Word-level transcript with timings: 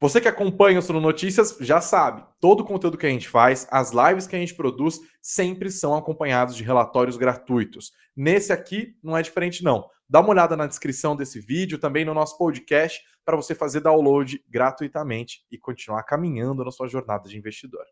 Você 0.00 0.20
que 0.20 0.28
acompanha 0.28 0.78
o 0.78 0.82
Suno 0.82 1.00
Notícias 1.00 1.56
já 1.60 1.80
sabe, 1.80 2.24
todo 2.40 2.60
o 2.60 2.64
conteúdo 2.64 2.96
que 2.96 3.06
a 3.06 3.10
gente 3.10 3.28
faz, 3.28 3.66
as 3.68 3.90
lives 3.90 4.28
que 4.28 4.36
a 4.36 4.38
gente 4.38 4.54
produz, 4.54 5.00
sempre 5.20 5.72
são 5.72 5.92
acompanhados 5.96 6.54
de 6.54 6.62
relatórios 6.62 7.16
gratuitos. 7.16 7.90
Nesse 8.16 8.52
aqui 8.52 8.96
não 9.02 9.16
é 9.16 9.22
diferente 9.22 9.64
não. 9.64 9.88
Dá 10.08 10.20
uma 10.20 10.30
olhada 10.30 10.56
na 10.56 10.68
descrição 10.68 11.16
desse 11.16 11.40
vídeo, 11.40 11.80
também 11.80 12.04
no 12.04 12.14
nosso 12.14 12.38
podcast, 12.38 13.02
para 13.24 13.36
você 13.36 13.56
fazer 13.56 13.80
download 13.80 14.40
gratuitamente 14.48 15.44
e 15.50 15.58
continuar 15.58 16.04
caminhando 16.04 16.64
na 16.64 16.70
sua 16.70 16.86
jornada 16.86 17.28
de 17.28 17.36
investidor. 17.36 17.84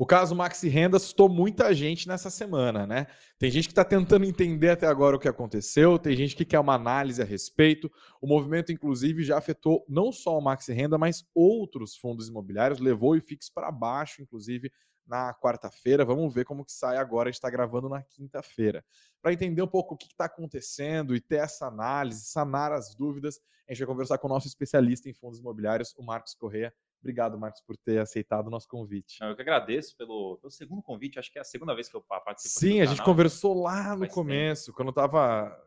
O 0.00 0.06
caso 0.06 0.32
Maxi 0.32 0.68
Renda 0.68 0.96
assustou 0.96 1.28
muita 1.28 1.74
gente 1.74 2.06
nessa 2.06 2.30
semana, 2.30 2.86
né? 2.86 3.08
Tem 3.36 3.50
gente 3.50 3.66
que 3.66 3.72
está 3.72 3.84
tentando 3.84 4.24
entender 4.24 4.70
até 4.70 4.86
agora 4.86 5.16
o 5.16 5.18
que 5.18 5.26
aconteceu, 5.26 5.98
tem 5.98 6.16
gente 6.16 6.36
que 6.36 6.44
quer 6.44 6.60
uma 6.60 6.74
análise 6.74 7.20
a 7.20 7.24
respeito. 7.24 7.90
O 8.22 8.26
movimento, 8.28 8.70
inclusive, 8.70 9.24
já 9.24 9.36
afetou 9.36 9.84
não 9.88 10.12
só 10.12 10.38
o 10.38 10.40
Maxi 10.40 10.72
Renda, 10.72 10.96
mas 10.96 11.26
outros 11.34 11.96
fundos 11.96 12.28
imobiliários, 12.28 12.78
levou 12.78 13.10
o 13.10 13.16
IFIX 13.16 13.50
para 13.50 13.72
baixo, 13.72 14.22
inclusive 14.22 14.70
na 15.04 15.34
quarta-feira. 15.34 16.04
Vamos 16.04 16.32
ver 16.32 16.44
como 16.44 16.64
que 16.64 16.70
sai 16.72 16.96
agora. 16.96 17.28
A 17.28 17.32
gente 17.32 17.38
está 17.38 17.50
gravando 17.50 17.88
na 17.88 18.00
quinta-feira. 18.00 18.84
Para 19.20 19.32
entender 19.32 19.62
um 19.62 19.66
pouco 19.66 19.94
o 19.94 19.98
que 19.98 20.06
está 20.06 20.26
acontecendo 20.26 21.16
e 21.16 21.20
ter 21.20 21.40
essa 21.40 21.66
análise, 21.66 22.26
sanar 22.26 22.70
as 22.70 22.94
dúvidas, 22.94 23.40
a 23.68 23.72
gente 23.72 23.80
vai 23.80 23.88
conversar 23.88 24.18
com 24.18 24.28
o 24.28 24.30
nosso 24.30 24.46
especialista 24.46 25.08
em 25.08 25.14
fundos 25.14 25.40
imobiliários, 25.40 25.92
o 25.98 26.04
Marcos 26.04 26.34
Correia. 26.34 26.72
Obrigado, 27.00 27.38
Marcos, 27.38 27.60
por 27.60 27.76
ter 27.76 27.98
aceitado 27.98 28.48
o 28.48 28.50
nosso 28.50 28.66
convite. 28.68 29.18
Eu 29.22 29.34
que 29.36 29.42
agradeço 29.42 29.96
pelo, 29.96 30.36
pelo 30.38 30.50
segundo 30.50 30.82
convite. 30.82 31.18
Acho 31.18 31.30
que 31.30 31.38
é 31.38 31.40
a 31.40 31.44
segunda 31.44 31.74
vez 31.74 31.88
que 31.88 31.96
eu 31.96 32.02
participo. 32.02 32.58
Sim, 32.58 32.80
a 32.80 32.86
gente 32.86 33.02
conversou 33.02 33.62
lá 33.62 33.96
no 33.96 34.08
começo, 34.08 34.66
tempo. 34.66 34.76
quando 34.76 34.88
eu 34.88 34.90
estava. 34.90 35.64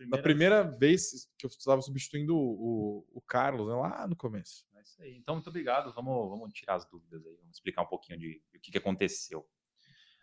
Na 0.00 0.18
primeira 0.18 0.62
vez 0.62 1.30
que 1.38 1.46
eu 1.46 1.48
estava 1.48 1.80
substituindo 1.80 2.36
o, 2.36 3.06
o, 3.10 3.22
Carlos, 3.22 3.68
né, 3.68 3.74
lá 3.74 4.06
no 4.06 4.14
começo. 4.14 4.66
É 4.74 4.82
isso 4.82 5.02
aí. 5.02 5.16
Então, 5.16 5.36
muito 5.36 5.48
obrigado. 5.48 5.94
Vamos, 5.94 6.28
vamos 6.28 6.52
tirar 6.52 6.74
as 6.74 6.84
dúvidas 6.84 7.24
aí. 7.24 7.36
Vamos 7.36 7.56
explicar 7.56 7.80
um 7.80 7.86
pouquinho 7.86 8.18
de, 8.18 8.42
de 8.50 8.58
o 8.58 8.60
que, 8.60 8.70
que 8.70 8.76
aconteceu. 8.76 9.48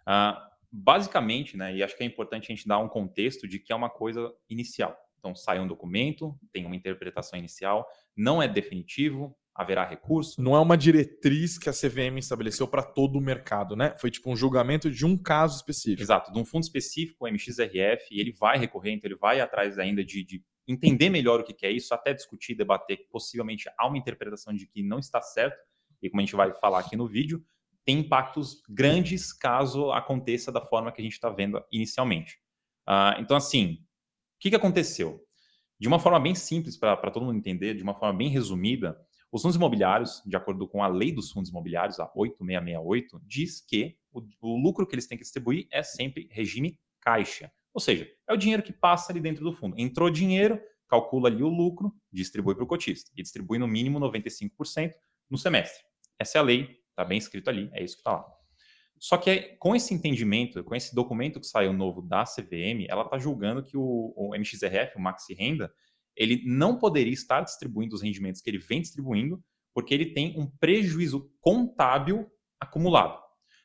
Uh, 0.01 0.39
basicamente, 0.71 1.57
né, 1.57 1.75
e 1.75 1.81
acho 1.81 1.97
que 1.97 2.03
é 2.03 2.05
importante 2.05 2.51
a 2.51 2.55
gente 2.55 2.67
dar 2.67 2.77
um 2.77 2.87
contexto 2.87 3.47
de 3.47 3.57
que 3.57 3.73
é 3.73 3.75
uma 3.75 3.89
coisa 3.89 4.31
inicial. 4.47 4.95
Então, 5.17 5.35
sai 5.35 5.59
um 5.59 5.67
documento, 5.67 6.37
tem 6.51 6.65
uma 6.65 6.75
interpretação 6.75 7.37
inicial, 7.37 7.87
não 8.15 8.41
é 8.41 8.47
definitivo, 8.47 9.35
haverá 9.59 9.83
recurso. 9.83 10.41
Não 10.41 10.55
é 10.55 10.59
uma 10.59 10.77
diretriz 10.77 11.57
que 11.57 11.67
a 11.67 11.73
CVM 11.73 12.17
estabeleceu 12.17 12.65
para 12.65 12.81
todo 12.81 13.17
o 13.17 13.21
mercado, 13.21 13.75
né? 13.75 13.93
Foi 13.97 14.09
tipo 14.09 14.31
um 14.31 14.35
julgamento 14.35 14.89
de 14.89 15.05
um 15.05 15.17
caso 15.17 15.57
específico. 15.57 16.01
Exato, 16.01 16.31
de 16.31 16.39
um 16.39 16.45
fundo 16.45 16.63
específico, 16.63 17.25
o 17.25 17.27
MXRF, 17.27 18.07
e 18.09 18.21
ele 18.21 18.31
vai 18.31 18.57
recorrer, 18.57 18.91
então 18.91 19.09
ele 19.09 19.19
vai 19.19 19.41
atrás 19.41 19.77
ainda 19.77 20.01
de, 20.01 20.23
de 20.23 20.41
entender 20.65 21.09
melhor 21.09 21.41
o 21.41 21.43
que, 21.43 21.65
é 21.65 21.71
isso, 21.71 21.93
até 21.93 22.13
discutir, 22.13 22.55
debater 22.55 22.99
que 22.99 23.09
possivelmente 23.09 23.69
há 23.77 23.85
uma 23.85 23.97
interpretação 23.97 24.53
de 24.53 24.65
que 24.65 24.81
não 24.81 24.97
está 24.97 25.21
certo, 25.21 25.57
e 26.01 26.09
como 26.09 26.21
a 26.21 26.23
gente 26.23 26.37
vai 26.37 26.53
falar 26.53 26.79
aqui 26.79 26.95
no 26.95 27.05
vídeo, 27.05 27.43
tem 27.83 27.99
impactos 27.99 28.61
grandes 28.69 29.33
caso 29.33 29.91
aconteça 29.91 30.53
da 30.53 30.61
forma 30.61 30.89
que 30.89 31.01
a 31.01 31.03
gente 31.03 31.13
está 31.13 31.29
vendo 31.29 31.61
inicialmente. 31.69 32.37
Uh, 32.87 33.19
então, 33.19 33.35
assim, 33.35 33.73
o 33.73 34.39
que, 34.39 34.51
que 34.51 34.55
aconteceu? 34.55 35.19
De 35.77 35.89
uma 35.89 35.99
forma 35.99 36.19
bem 36.19 36.33
simples, 36.33 36.77
para 36.77 37.11
todo 37.11 37.25
mundo 37.25 37.37
entender, 37.37 37.73
de 37.73 37.83
uma 37.83 37.93
forma 37.93 38.17
bem 38.17 38.29
resumida, 38.29 38.97
os 39.31 39.41
fundos 39.41 39.55
imobiliários, 39.55 40.23
de 40.25 40.35
acordo 40.35 40.67
com 40.67 40.83
a 40.83 40.87
lei 40.87 41.11
dos 41.11 41.31
fundos 41.31 41.49
imobiliários, 41.49 41.99
a 41.99 42.11
8668, 42.15 43.21
diz 43.25 43.61
que 43.61 43.97
o, 44.11 44.21
o 44.41 44.57
lucro 44.57 44.87
que 44.87 44.95
eles 44.95 45.05
têm 45.05 45.17
que 45.17 45.23
distribuir 45.23 45.67
é 45.71 45.83
sempre 45.83 46.27
regime 46.31 46.79
caixa. 46.99 47.51
Ou 47.73 47.79
seja, 47.79 48.09
é 48.27 48.33
o 48.33 48.37
dinheiro 48.37 48.63
que 48.63 48.73
passa 48.73 49.11
ali 49.11 49.19
dentro 49.19 49.43
do 49.43 49.53
fundo. 49.53 49.75
Entrou 49.77 50.09
dinheiro, 50.09 50.59
calcula 50.87 51.29
ali 51.29 51.43
o 51.43 51.47
lucro, 51.47 51.93
distribui 52.11 52.55
para 52.55 52.63
o 52.63 52.67
cotista. 52.67 53.11
E 53.15 53.21
distribui 53.21 53.59
no 53.59 53.67
mínimo 53.67 53.99
95% 53.99 54.93
no 55.29 55.37
semestre. 55.37 55.83
Essa 56.17 56.39
é 56.39 56.41
a 56.41 56.43
lei, 56.43 56.79
está 56.89 57.05
bem 57.05 57.17
escrito 57.17 57.49
ali, 57.49 57.69
é 57.73 57.83
isso 57.83 57.95
que 57.95 58.01
está 58.01 58.13
lá. 58.13 58.25
Só 58.97 59.15
que 59.15 59.55
com 59.59 59.75
esse 59.75 59.93
entendimento, 59.93 60.61
com 60.63 60.75
esse 60.75 60.93
documento 60.93 61.39
que 61.39 61.47
saiu 61.47 61.71
novo 61.71 62.01
da 62.01 62.25
CVM, 62.25 62.85
ela 62.89 63.03
está 63.03 63.17
julgando 63.17 63.63
que 63.63 63.77
o, 63.77 64.13
o 64.15 64.35
MXRF, 64.35 64.97
o 64.97 64.99
Maxi 64.99 65.33
Renda, 65.33 65.71
ele 66.19 66.43
não 66.45 66.77
poderia 66.77 67.13
estar 67.13 67.41
distribuindo 67.41 67.95
os 67.95 68.01
rendimentos 68.01 68.41
que 68.41 68.49
ele 68.49 68.57
vem 68.57 68.81
distribuindo, 68.81 69.41
porque 69.73 69.93
ele 69.93 70.07
tem 70.07 70.37
um 70.37 70.45
prejuízo 70.45 71.31
contábil 71.39 72.29
acumulado. 72.59 73.17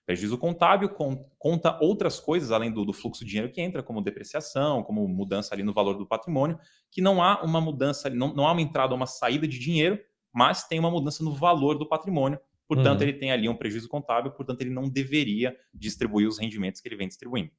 Prejuízo 0.06 0.38
contábil 0.38 0.90
conta 1.38 1.78
outras 1.80 2.20
coisas 2.20 2.52
além 2.52 2.70
do, 2.70 2.84
do, 2.84 2.92
fluxo 2.92 3.24
de 3.24 3.30
dinheiro 3.30 3.50
que 3.50 3.60
entra, 3.60 3.82
como 3.82 4.02
depreciação, 4.02 4.82
como 4.82 5.08
mudança 5.08 5.54
ali 5.54 5.62
no 5.62 5.72
valor 5.72 5.96
do 5.96 6.06
patrimônio, 6.06 6.58
que 6.92 7.00
não 7.00 7.22
há 7.22 7.42
uma 7.42 7.60
mudança, 7.60 8.08
não, 8.08 8.32
não 8.32 8.46
há 8.46 8.52
uma 8.52 8.62
entrada 8.62 8.92
ou 8.92 8.96
uma 8.96 9.06
saída 9.06 9.48
de 9.48 9.58
dinheiro, 9.58 9.98
mas 10.32 10.68
tem 10.68 10.78
uma 10.78 10.90
mudança 10.90 11.24
no 11.24 11.32
valor 11.32 11.76
do 11.76 11.88
patrimônio. 11.88 12.38
Portanto, 12.68 13.00
uhum. 13.00 13.08
ele 13.08 13.18
tem 13.18 13.32
ali 13.32 13.48
um 13.48 13.56
prejuízo 13.56 13.88
contábil, 13.88 14.30
portanto, 14.32 14.60
ele 14.60 14.70
não 14.70 14.88
deveria 14.88 15.56
distribuir 15.72 16.28
os 16.28 16.38
rendimentos 16.38 16.80
que 16.80 16.88
ele 16.88 16.96
vem 16.96 17.08
distribuindo. 17.08 17.50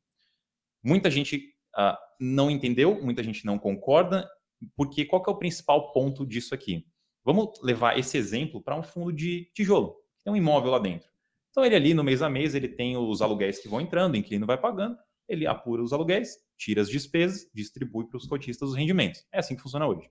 Muita 0.84 1.10
gente 1.10 1.54
uh, 1.78 1.98
não 2.20 2.50
entendeu, 2.50 3.02
muita 3.04 3.24
gente 3.24 3.46
não 3.46 3.58
concorda, 3.58 4.30
porque 4.76 5.06
qual 5.06 5.22
que 5.22 5.30
é 5.30 5.34
o 5.34 5.38
principal 5.38 5.92
ponto 5.92 6.26
disso 6.26 6.54
aqui? 6.54 6.86
Vamos 7.24 7.60
levar 7.62 7.98
esse 7.98 8.18
exemplo 8.18 8.62
para 8.62 8.78
um 8.78 8.84
fundo 8.84 9.12
de 9.12 9.52
tijolo. 9.54 9.96
Tem 10.24 10.32
um 10.32 10.36
imóvel 10.36 10.72
lá 10.72 10.80
dentro. 10.80 11.10
Então 11.50 11.66
ele 11.66 11.76
ali 11.76 11.94
no 11.94 12.04
mês 12.04 12.22
a 12.22 12.30
mês 12.30 12.54
ele 12.54 12.68
tem 12.68 12.98
os 12.98 13.22
aluguéis 13.22 13.60
que 13.60 13.68
vão 13.68 13.80
entrando, 13.82 14.14
o 14.14 14.18
inquilino 14.18 14.46
vai 14.46 14.60
pagando, 14.60 14.98
ele 15.28 15.48
apura 15.48 15.82
os 15.82 15.94
aluguéis, 15.94 16.38
tira 16.58 16.82
as 16.82 16.90
despesas, 16.90 17.50
distribui 17.54 18.08
para 18.08 18.18
os 18.18 18.28
cotistas 18.28 18.70
os 18.70 18.76
rendimentos. 18.76 19.26
É 19.32 19.40
assim 19.40 19.56
que 19.56 19.62
funciona 19.62 19.88
hoje. 19.88 20.10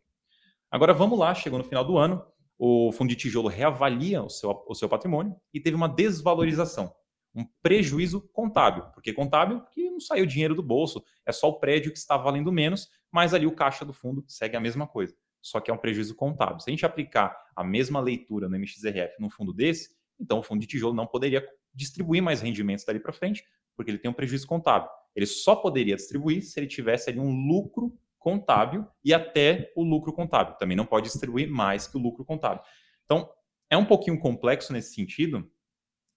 Agora 0.71 0.93
vamos 0.93 1.19
lá, 1.19 1.35
chegou 1.35 1.59
no 1.59 1.65
final 1.65 1.85
do 1.85 1.97
ano, 1.99 2.25
o 2.59 2.91
fundo 2.93 3.11
de 3.11 3.17
tijolo 3.17 3.49
reavalia 3.49 4.23
o 4.23 4.31
seu, 4.31 4.65
o 4.67 4.75
seu 4.75 4.89
patrimônio 4.89 5.37
e 5.53 5.61
teve 5.61 5.77
uma 5.77 5.89
desvalorização, 5.89 6.93
um 7.35 7.45
prejuízo 7.63 8.21
contábil. 8.33 8.85
Porque 8.93 9.13
contábil 9.13 9.61
que 9.73 9.91
não 9.91 10.01
saiu 10.01 10.25
dinheiro 10.25 10.55
do 10.55 10.63
bolso, 10.63 11.03
é 11.27 11.33
só 11.33 11.49
o 11.49 11.59
prédio 11.59 11.93
que 11.93 11.99
está 11.99 12.17
valendo 12.17 12.53
menos, 12.53 12.89
mas 13.11 13.35
ali 13.35 13.47
o 13.47 13.55
caixa 13.55 13.85
do 13.85 13.93
fundo 13.93 14.25
segue 14.27 14.57
a 14.57 14.61
mesma 14.61 14.87
coisa, 14.87 15.15
só 15.43 15.61
que 15.61 15.71
é 15.71 15.75
um 15.75 15.79
prejuízo 15.79 16.15
contábil. 16.15 16.61
Se 16.61 16.71
a 16.71 16.73
gente 16.73 16.87
aplicar 16.87 17.37
a 17.55 17.65
mesma 17.65 18.01
leitura 18.01 18.49
no 18.49 18.57
MXRF 18.57 19.15
num 19.19 19.31
fundo 19.31 19.53
desse, 19.53 19.95
então 20.19 20.39
o 20.39 20.43
fundo 20.43 20.61
de 20.61 20.67
tijolo 20.67 20.95
não 20.95 21.07
poderia 21.07 21.47
distribuir 21.75 22.23
mais 22.23 22.41
rendimentos 22.41 22.85
dali 22.85 23.01
para 23.01 23.13
frente, 23.13 23.45
porque 23.77 23.91
ele 23.91 23.99
tem 23.99 24.11
um 24.11 24.15
prejuízo 24.15 24.47
contábil. 24.47 24.89
Ele 25.15 25.27
só 25.27 25.57
poderia 25.57 25.97
distribuir 25.97 26.43
se 26.43 26.59
ele 26.59 26.67
tivesse 26.67 27.11
ali 27.11 27.19
um 27.19 27.47
lucro 27.49 27.97
contábil 28.19 28.87
e 29.05 29.13
até 29.13 29.73
o 29.77 29.85
lucro 29.85 30.13
contábil. 30.13 30.55
Também 30.55 30.77
não 30.77 30.87
pode 30.87 31.09
distribuir 31.09 31.49
mais 31.49 31.87
que 31.87 31.97
o 31.97 32.01
lucro 32.01 32.25
contábil. 32.25 32.63
Então, 33.05 33.29
é 33.69 33.77
um 33.77 33.85
pouquinho 33.85 34.19
complexo 34.19 34.73
nesse 34.73 34.95
sentido, 34.95 35.51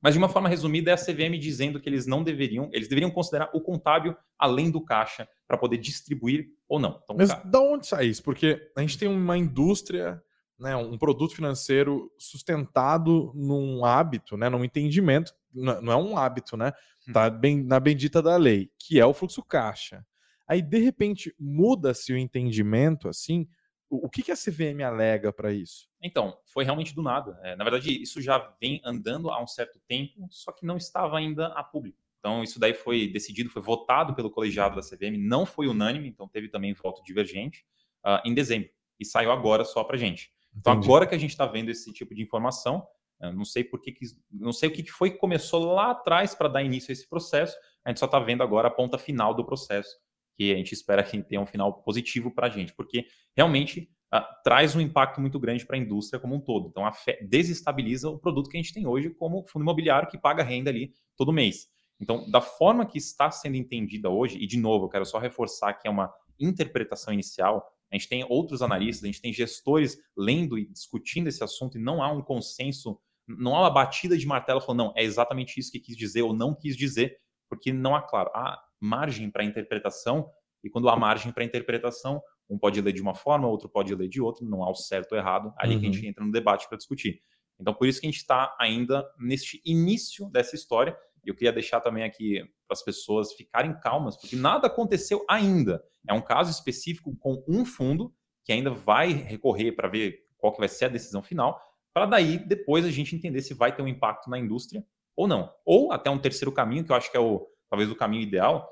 mas 0.01 0.13
de 0.13 0.17
uma 0.17 0.29
forma 0.29 0.47
resumida 0.47 0.91
é 0.91 0.93
a 0.93 0.97
CVM 0.97 1.37
dizendo 1.39 1.79
que 1.79 1.89
eles 1.89 2.05
não 2.05 2.23
deveriam, 2.23 2.69
eles 2.71 2.87
deveriam 2.87 3.11
considerar 3.11 3.49
o 3.53 3.61
contábil 3.61 4.15
além 4.37 4.69
do 4.69 4.83
caixa 4.83 5.27
para 5.47 5.57
poder 5.57 5.77
distribuir 5.77 6.47
ou 6.67 6.79
não. 6.79 6.99
Então, 7.03 7.15
Mas 7.15 7.29
da 7.43 7.59
onde 7.59 7.87
sai 7.87 8.07
isso? 8.07 8.23
Porque 8.23 8.69
a 8.75 8.81
gente 8.81 8.97
tem 8.97 9.07
uma 9.07 9.37
indústria, 9.37 10.21
né, 10.59 10.75
um 10.75 10.97
produto 10.97 11.35
financeiro 11.35 12.11
sustentado 12.17 13.31
num 13.35 13.83
hábito, 13.83 14.37
né, 14.37 14.49
num 14.49 14.63
entendimento, 14.63 15.33
não 15.53 15.91
é 15.91 15.95
um 15.95 16.17
hábito, 16.17 16.55
né? 16.55 16.71
Hum. 17.07 17.13
Tá 17.13 17.29
bem 17.29 17.63
na 17.63 17.79
bendita 17.79 18.21
da 18.21 18.37
lei, 18.37 18.69
que 18.77 18.99
é 18.99 19.05
o 19.05 19.13
fluxo 19.13 19.41
caixa. 19.41 20.05
Aí 20.47 20.61
de 20.61 20.77
repente 20.77 21.33
muda-se 21.39 22.13
o 22.13 22.17
entendimento 22.17 23.09
assim, 23.09 23.47
o 23.89 24.09
que, 24.09 24.23
que 24.23 24.31
a 24.31 24.35
CVM 24.35 24.81
alega 24.85 25.31
para 25.31 25.51
isso? 25.51 25.87
Então, 26.01 26.37
foi 26.45 26.63
realmente 26.63 26.93
do 26.93 27.01
nada. 27.01 27.39
É, 27.43 27.55
na 27.55 27.63
verdade, 27.63 28.01
isso 28.01 28.21
já 28.21 28.37
vem 28.59 28.81
andando 28.83 29.29
há 29.29 29.41
um 29.41 29.47
certo 29.47 29.79
tempo, 29.87 30.27
só 30.29 30.51
que 30.51 30.65
não 30.65 30.77
estava 30.77 31.17
ainda 31.17 31.47
a 31.47 31.63
público. 31.63 31.97
Então, 32.19 32.43
isso 32.43 32.59
daí 32.59 32.73
foi 32.73 33.07
decidido, 33.07 33.49
foi 33.49 33.61
votado 33.61 34.13
pelo 34.13 34.29
colegiado 34.29 34.75
da 34.75 34.81
CVM, 34.81 35.17
não 35.17 35.45
foi 35.45 35.67
unânime, 35.67 36.07
então 36.07 36.27
teve 36.27 36.49
também 36.49 36.73
voto 36.73 37.03
divergente 37.03 37.65
uh, 38.05 38.19
em 38.25 38.33
dezembro. 38.33 38.69
E 38.99 39.05
saiu 39.05 39.31
agora 39.31 39.63
só 39.63 39.83
para 39.83 39.97
gente. 39.97 40.31
Então, 40.55 40.73
Entendi. 40.73 40.87
agora 40.87 41.07
que 41.07 41.15
a 41.15 41.17
gente 41.17 41.31
está 41.31 41.45
vendo 41.45 41.69
esse 41.69 41.93
tipo 41.93 42.13
de 42.13 42.21
informação, 42.21 42.85
não 43.19 43.45
sei 43.45 43.63
por 43.63 43.81
que, 43.81 43.93
não 44.31 44.53
sei 44.53 44.69
o 44.69 44.71
que 44.71 44.83
foi 44.91 45.11
que 45.11 45.17
começou 45.17 45.73
lá 45.73 45.91
atrás 45.91 46.35
para 46.35 46.47
dar 46.47 46.63
início 46.63 46.91
a 46.91 46.93
esse 46.93 47.07
processo. 47.09 47.57
A 47.83 47.89
gente 47.89 47.99
só 47.99 48.05
está 48.05 48.19
vendo 48.19 48.43
agora 48.43 48.67
a 48.67 48.71
ponta 48.71 48.97
final 48.97 49.33
do 49.33 49.43
processo 49.45 49.97
que 50.37 50.53
a 50.53 50.55
gente 50.55 50.71
espera 50.73 51.03
que 51.03 51.21
tenha 51.23 51.41
um 51.41 51.47
final 51.47 51.81
positivo 51.81 52.29
para 52.29 52.47
a 52.47 52.49
gente, 52.49 52.73
porque 52.73 53.07
realmente 53.35 53.89
uh, 54.13 54.21
traz 54.43 54.75
um 54.75 54.79
impacto 54.79 55.19
muito 55.19 55.39
grande 55.39 55.65
para 55.65 55.75
a 55.75 55.79
indústria 55.79 56.19
como 56.19 56.35
um 56.35 56.39
todo. 56.39 56.67
Então, 56.69 56.87
desestabiliza 57.27 58.09
o 58.09 58.19
produto 58.19 58.49
que 58.49 58.55
a 58.55 58.61
gente 58.61 58.73
tem 58.73 58.85
hoje 58.85 59.09
como 59.09 59.45
fundo 59.47 59.63
imobiliário 59.63 60.07
que 60.07 60.17
paga 60.17 60.43
renda 60.43 60.69
ali 60.69 60.93
todo 61.15 61.33
mês. 61.33 61.67
Então, 61.99 62.29
da 62.29 62.39
forma 62.39 62.85
que 62.85 62.99
está 62.99 63.31
sendo 63.31 63.55
entendida 63.55 64.09
hoje, 64.09 64.37
e 64.37 64.45
de 64.45 64.57
novo, 64.57 64.85
eu 64.85 64.89
quero 64.89 65.05
só 65.05 65.17
reforçar 65.17 65.73
que 65.73 65.87
é 65.87 65.91
uma 65.91 66.13
interpretação 66.39 67.11
inicial, 67.11 67.67
a 67.91 67.95
gente 67.95 68.07
tem 68.07 68.25
outros 68.29 68.61
analistas, 68.61 69.03
a 69.03 69.07
gente 69.07 69.21
tem 69.21 69.33
gestores 69.33 69.97
lendo 70.15 70.57
e 70.57 70.67
discutindo 70.67 71.27
esse 71.27 71.43
assunto 71.43 71.77
e 71.77 71.81
não 71.81 72.03
há 72.03 72.11
um 72.11 72.21
consenso, 72.21 72.99
não 73.27 73.55
há 73.55 73.61
uma 73.61 73.71
batida 73.71 74.15
de 74.15 74.27
martelo 74.27 74.61
falando, 74.61 74.79
não, 74.79 74.93
é 74.95 75.03
exatamente 75.03 75.59
isso 75.59 75.71
que 75.71 75.79
quis 75.79 75.97
dizer 75.97 76.21
ou 76.21 76.33
não 76.33 76.53
quis 76.53 76.77
dizer, 76.77 77.17
porque 77.49 77.73
não 77.73 77.95
há, 77.95 78.01
claro, 78.01 78.29
há 78.35 78.61
margem 78.79 79.29
para 79.29 79.43
interpretação, 79.43 80.29
e 80.63 80.69
quando 80.69 80.89
há 80.89 80.95
margem 80.95 81.31
para 81.31 81.43
interpretação, 81.43 82.21
um 82.49 82.57
pode 82.57 82.79
ler 82.81 82.93
de 82.93 83.01
uma 83.01 83.13
forma, 83.13 83.47
outro 83.47 83.69
pode 83.69 83.93
ler 83.93 84.07
de 84.07 84.21
outra, 84.21 84.45
não 84.45 84.63
há 84.63 84.69
o 84.69 84.75
certo 84.75 85.11
ou 85.13 85.17
errado, 85.17 85.53
ali 85.57 85.75
uhum. 85.75 85.81
que 85.81 85.87
a 85.87 85.91
gente 85.91 86.03
uhum. 86.03 86.09
entra 86.09 86.25
no 86.25 86.31
debate 86.31 86.67
para 86.67 86.77
discutir. 86.77 87.21
Então, 87.59 87.73
por 87.73 87.87
isso 87.87 87.99
que 87.99 88.07
a 88.07 88.11
gente 88.11 88.19
está 88.19 88.55
ainda 88.59 89.07
neste 89.19 89.61
início 89.65 90.29
dessa 90.29 90.55
história. 90.55 90.97
E 91.25 91.29
eu 91.29 91.35
queria 91.35 91.51
deixar 91.51 91.81
também 91.81 92.03
aqui 92.03 92.39
para 92.67 92.73
as 92.73 92.83
pessoas 92.83 93.33
ficarem 93.33 93.77
calmas, 93.79 94.15
porque 94.15 94.35
nada 94.35 94.67
aconteceu 94.67 95.25
ainda. 95.29 95.83
É 96.07 96.13
um 96.13 96.21
caso 96.21 96.51
específico 96.51 97.15
com 97.17 97.43
um 97.47 97.65
fundo 97.65 98.13
que 98.45 98.53
ainda 98.53 98.69
vai 98.69 99.11
recorrer 99.11 99.73
para 99.73 99.89
ver 99.89 100.25
qual 100.37 100.53
que 100.53 100.59
vai 100.59 100.69
ser 100.69 100.85
a 100.85 100.89
decisão 100.89 101.21
final, 101.21 101.59
para 101.93 102.05
daí 102.05 102.37
depois 102.37 102.85
a 102.85 102.91
gente 102.91 103.15
entender 103.15 103.41
se 103.41 103.53
vai 103.53 103.75
ter 103.75 103.81
um 103.81 103.87
impacto 103.87 104.29
na 104.29 104.37
indústria 104.37 104.85
ou 105.15 105.27
não. 105.27 105.51
Ou 105.65 105.91
até 105.91 106.09
um 106.09 106.19
terceiro 106.19 106.51
caminho, 106.51 106.85
que 106.85 106.91
eu 106.91 106.95
acho 106.95 107.11
que 107.11 107.17
é 107.17 107.19
o 107.19 107.47
talvez 107.69 107.91
o 107.91 107.95
caminho 107.95 108.23
ideal. 108.23 108.69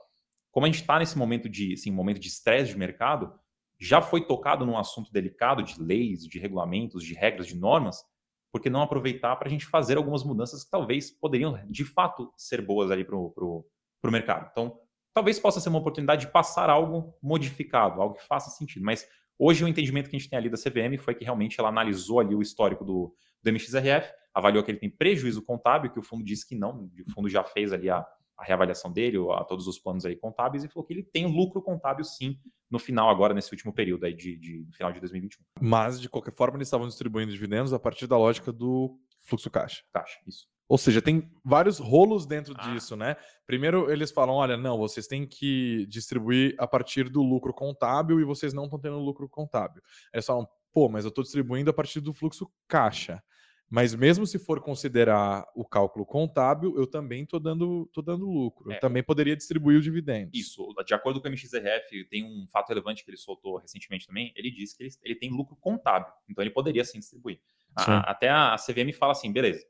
Como 0.52 0.66
a 0.66 0.70
gente 0.70 0.82
está 0.82 1.00
nesse 1.00 1.18
momento 1.18 1.50
de 1.50 1.74
assim, 1.74 1.92
momento 1.92 2.20
de 2.20 2.28
estresse 2.28 2.72
de 2.72 2.78
mercado, 2.78 3.34
já 3.80 4.02
foi 4.02 4.26
tocado 4.26 4.66
num 4.66 4.78
assunto 4.78 5.12
delicado 5.12 5.62
de 5.62 5.82
leis, 5.82 6.26
de 6.26 6.40
regulamentos, 6.40 7.04
de 7.04 7.14
regras, 7.14 7.48
de 7.48 7.56
normas, 7.56 8.04
por 8.52 8.62
que 8.62 8.70
não 8.70 8.82
aproveitar 8.82 9.36
para 9.36 9.50
a 9.50 9.52
gente 9.52 9.66
fazer 9.66 9.98
algumas 9.98 10.24
mudanças 10.24 10.64
que 10.64 10.72
talvez 10.72 11.12
poderiam, 11.12 11.60
de 11.70 11.84
fato, 11.84 12.32
ser 12.38 12.62
boas 12.62 12.90
ali 12.90 13.04
para 13.04 13.18
o 13.18 13.66
mercado? 14.06 14.48
Então, 14.50 14.80
talvez 15.14 15.38
possa 15.40 15.60
ser 15.60 15.68
uma 15.68 15.80
oportunidade 15.80 16.26
de 16.26 16.32
passar 16.32 16.70
algo 16.70 17.18
modificado, 17.22 18.02
algo 18.02 18.16
que 18.16 18.26
faça 18.26 18.50
sentido. 18.50 18.86
Mas 18.86 19.06
hoje 19.38 19.64
o 19.64 19.68
entendimento 19.68 20.10
que 20.10 20.16
a 20.16 20.20
gente 20.20 20.30
tem 20.30 20.40
ali 20.40 20.50
da 20.50 20.58
CVM 20.58 20.98
foi 20.98 21.14
que 21.14 21.26
realmente 21.26 21.60
ela 21.60 21.68
analisou 21.68 22.22
ali 22.22 22.34
o 22.34 22.42
histórico 22.42 22.86
do, 22.86 23.14
do 23.44 23.52
MXRF, 23.52 24.10
avaliou 24.34 24.64
que 24.64 24.72
ele 24.72 24.80
tem 24.80 24.90
prejuízo 24.90 25.42
contábil, 25.42 25.92
que 25.92 26.00
o 26.00 26.04
fundo 26.04 26.24
disse 26.24 26.48
que 26.48 26.56
não, 26.56 26.90
o 27.08 27.12
fundo 27.12 27.28
já 27.28 27.44
fez 27.44 27.74
ali 27.74 27.90
a, 27.90 28.06
a 28.38 28.44
reavaliação 28.44 28.92
dele, 28.92 29.18
a 29.32 29.44
todos 29.44 29.68
os 29.68 29.80
planos 29.80 30.06
aí 30.06 30.16
contábeis, 30.16 30.64
e 30.64 30.68
falou 30.68 30.86
que 30.86 30.94
ele 30.94 31.04
tem 31.04 31.26
lucro 31.26 31.62
contábil 31.62 32.04
sim 32.04 32.38
no 32.70 32.80
final 32.80 33.10
agora, 33.10 33.34
nesse 33.34 33.52
último 33.52 33.74
período 33.74 34.06
aí 34.06 34.14
de, 34.14 34.38
de 34.38 34.66
final 34.72 34.92
de 34.92 35.00
2021. 35.00 35.44
Mas, 35.62 36.02
de 36.02 36.10
qualquer 36.10 36.34
forma, 36.34 36.58
eles 36.58 36.68
estavam 36.68 36.88
distribuindo 36.88 37.32
dividendos 37.32 37.74
a 37.74 37.80
partir 37.80 38.08
da 38.08 38.18
lógica 38.18 38.52
do 38.52 38.98
fluxo 39.20 39.50
caixa. 39.50 39.84
Caixa, 39.94 40.20
isso. 40.28 40.48
Ou 40.68 40.78
seja, 40.78 41.02
tem 41.02 41.32
vários 41.44 41.78
rolos 41.78 42.26
dentro 42.26 42.56
ah. 42.58 42.68
disso, 42.68 42.96
né? 42.96 43.16
Primeiro, 43.46 43.92
eles 43.92 44.12
falam: 44.12 44.36
olha, 44.36 44.58
não, 44.58 44.78
vocês 44.78 45.06
têm 45.06 45.28
que 45.28 45.86
distribuir 45.88 46.56
a 46.58 46.68
partir 46.68 47.08
do 47.08 47.22
lucro 47.22 47.54
contábil 47.54 48.20
e 48.20 48.24
vocês 48.24 48.52
não 48.52 48.64
estão 48.64 48.80
tendo 48.80 48.98
lucro 48.98 49.30
contábil. 49.30 49.82
Eles 50.12 50.26
falam: 50.26 50.48
pô, 50.74 50.90
mas 50.90 51.06
eu 51.06 51.10
estou 51.10 51.24
distribuindo 51.24 51.70
a 51.70 51.74
partir 51.74 52.02
do 52.02 52.14
fluxo 52.14 52.50
caixa. 52.68 53.24
Mas 53.70 53.96
mesmo 53.96 54.28
se 54.28 54.38
for 54.38 54.62
considerar 54.62 55.46
o 55.56 55.66
cálculo 55.66 56.06
contábil, 56.06 56.78
eu 56.78 56.86
também 56.86 57.24
estou 57.24 57.40
dando, 57.40 57.90
tô 57.92 58.02
dando 58.02 58.26
lucro. 58.26 58.72
É. 58.72 58.76
Eu 58.76 58.80
também 58.80 59.04
poderia 59.04 59.36
distribuir 59.36 59.78
os 59.80 59.84
dividendos. 59.84 60.40
Isso. 60.40 60.68
De 60.86 60.94
acordo 60.94 61.20
com 61.20 61.28
o 61.28 61.32
MXRF, 61.32 62.06
tem 62.10 62.24
um 62.24 62.48
fato 62.48 62.70
relevante 62.70 63.04
que 63.04 63.10
ele 63.10 63.18
soltou 63.18 63.58
recentemente 63.58 64.06
também. 64.06 64.32
Ele 64.36 64.52
diz 64.52 64.74
que 64.74 64.84
ele, 64.84 64.92
ele 65.04 65.16
tem 65.16 65.32
lucro 65.32 65.56
contábil. 65.56 66.12
Então 66.30 66.44
ele 66.44 66.52
poderia 66.52 66.84
sim 66.86 67.00
distribuir. 67.00 67.40
A, 67.76 68.12
até 68.12 68.30
a, 68.30 68.54
a 68.54 68.58
CVM 68.58 68.94
fala 68.94 69.14
assim: 69.14 69.34
beleza, 69.34 69.66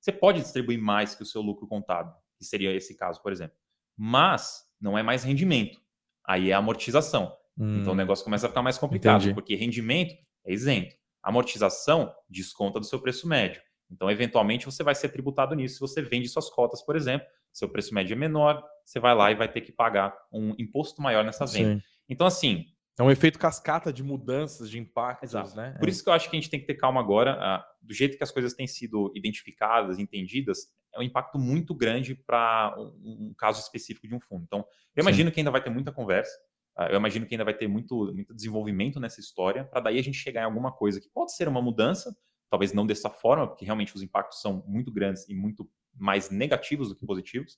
você 0.00 0.10
pode 0.10 0.40
distribuir 0.40 0.80
mais 0.80 1.14
que 1.14 1.22
o 1.22 1.26
seu 1.26 1.42
lucro 1.42 1.68
contábil, 1.68 2.12
que 2.38 2.44
seria 2.44 2.74
esse 2.74 2.96
caso, 2.96 3.22
por 3.22 3.30
exemplo. 3.30 3.56
Mas 3.96 4.64
não 4.80 4.96
é 4.96 5.02
mais 5.02 5.22
rendimento. 5.22 5.80
Aí 6.26 6.50
é 6.50 6.54
amortização. 6.54 7.36
Hum. 7.56 7.80
Então 7.80 7.92
o 7.92 7.94
hum. 7.94 7.98
negócio 7.98 8.24
começa 8.24 8.46
a 8.46 8.48
ficar 8.48 8.62
mais 8.62 8.78
complicado, 8.78 9.20
Entendi. 9.20 9.34
porque 9.34 9.54
rendimento 9.54 10.14
é 10.44 10.52
isento 10.52 10.96
amortização 11.24 12.12
desconta 12.28 12.78
do 12.78 12.86
seu 12.86 13.00
preço 13.00 13.26
médio. 13.26 13.62
Então, 13.90 14.10
eventualmente, 14.10 14.66
você 14.66 14.82
vai 14.82 14.94
ser 14.94 15.08
tributado 15.08 15.54
nisso 15.54 15.74
se 15.74 15.80
você 15.80 16.02
vende 16.02 16.28
suas 16.28 16.50
cotas, 16.50 16.82
por 16.82 16.96
exemplo. 16.96 17.26
Seu 17.52 17.68
preço 17.68 17.94
médio 17.94 18.14
é 18.14 18.16
menor, 18.16 18.62
você 18.84 18.98
vai 18.98 19.14
lá 19.14 19.30
e 19.30 19.34
vai 19.34 19.50
ter 19.50 19.60
que 19.60 19.72
pagar 19.72 20.16
um 20.32 20.54
imposto 20.58 21.00
maior 21.00 21.24
nessa 21.24 21.46
venda. 21.46 21.80
Sim. 21.80 21.82
Então, 22.08 22.26
assim. 22.26 22.64
É 22.98 23.02
um 23.02 23.10
efeito 23.10 23.38
cascata 23.38 23.92
de 23.92 24.04
mudanças, 24.04 24.70
de 24.70 24.78
impactos, 24.78 25.30
Exato. 25.30 25.56
né? 25.56 25.76
Por 25.80 25.88
é. 25.88 25.90
isso 25.90 26.02
que 26.02 26.08
eu 26.08 26.12
acho 26.12 26.30
que 26.30 26.36
a 26.36 26.40
gente 26.40 26.50
tem 26.50 26.60
que 26.60 26.66
ter 26.66 26.74
calma 26.74 27.00
agora. 27.00 27.32
Ah, 27.40 27.66
do 27.82 27.92
jeito 27.92 28.16
que 28.16 28.22
as 28.22 28.30
coisas 28.30 28.54
têm 28.54 28.66
sido 28.66 29.12
identificadas, 29.16 29.98
entendidas, 29.98 30.68
é 30.94 30.98
um 31.00 31.02
impacto 31.02 31.38
muito 31.38 31.74
grande 31.74 32.14
para 32.14 32.74
um, 32.78 33.28
um, 33.28 33.34
caso 33.36 33.60
específico 33.60 34.06
de 34.06 34.14
um 34.14 34.20
fundo. 34.20 34.44
Então, 34.44 34.64
eu 34.94 35.02
imagino 35.02 35.28
Sim. 35.28 35.34
que 35.34 35.40
ainda 35.40 35.50
vai 35.50 35.62
ter 35.62 35.70
muita 35.70 35.92
conversa. 35.92 36.32
Ah, 36.76 36.88
eu 36.88 36.96
imagino 36.96 37.26
que 37.26 37.34
ainda 37.34 37.44
vai 37.44 37.54
ter 37.54 37.68
muito, 37.68 38.12
muito 38.12 38.34
desenvolvimento 38.34 38.98
nessa 38.98 39.20
história, 39.20 39.64
para 39.64 39.80
daí 39.80 39.98
a 39.98 40.02
gente 40.02 40.18
chegar 40.18 40.42
em 40.42 40.44
alguma 40.44 40.72
coisa 40.72 41.00
que 41.00 41.08
pode 41.08 41.34
ser 41.34 41.46
uma 41.46 41.62
mudança, 41.62 42.16
talvez 42.50 42.72
não 42.72 42.86
dessa 42.86 43.08
forma, 43.08 43.46
porque 43.46 43.64
realmente 43.64 43.94
os 43.94 44.02
impactos 44.02 44.40
são 44.40 44.64
muito 44.66 44.92
grandes 44.92 45.28
e 45.28 45.34
muito 45.34 45.68
mais 45.94 46.30
negativos 46.30 46.88
do 46.88 46.96
que 46.96 47.06
positivos. 47.06 47.54